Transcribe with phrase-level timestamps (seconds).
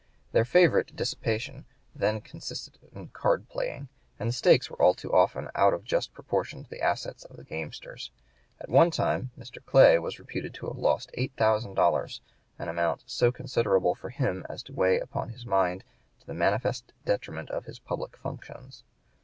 [0.31, 5.75] The favorite dissipation then consisted in card playing, and the stakes were too often out
[5.75, 8.09] of all just proportion to the assets of the gamesters.
[8.59, 9.63] At one time Mr.
[9.63, 12.19] Clay was reputed to have lost $8,000,
[12.57, 15.83] an amount so considerable for him as to weigh upon his mind
[16.19, 18.83] to the manifest detriment of his public functions.